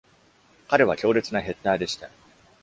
[0.67, 2.09] 彼は強烈なヘッダーでした。